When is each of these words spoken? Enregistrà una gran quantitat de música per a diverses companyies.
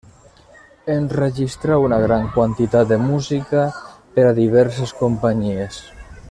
Enregistrà 0.93 1.77
una 1.83 1.99
gran 2.05 2.25
quantitat 2.37 2.89
de 2.93 2.99
música 3.03 3.67
per 4.17 4.27
a 4.31 4.35
diverses 4.41 4.97
companyies. 5.05 5.81